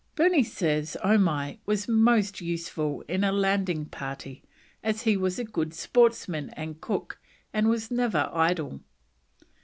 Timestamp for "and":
6.57-6.81, 7.53-7.69